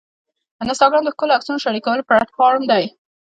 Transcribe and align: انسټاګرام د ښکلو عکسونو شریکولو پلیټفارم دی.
انسټاګرام 0.63 1.03
د 1.05 1.09
ښکلو 1.15 1.35
عکسونو 1.37 1.63
شریکولو 1.65 2.07
پلیټفارم 2.07 2.63
دی. 2.71 2.83